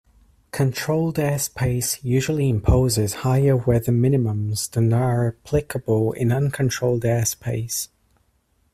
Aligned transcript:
Controlled 0.49 1.17
airspace 1.17 2.03
usually 2.03 2.49
imposes 2.49 3.13
higher 3.21 3.55
weather 3.55 3.91
minimums 3.91 4.67
than 4.71 4.91
are 4.93 5.27
applicable 5.37 6.13
in 6.13 6.31
uncontrolled 6.31 7.03
airspace. 7.03 7.87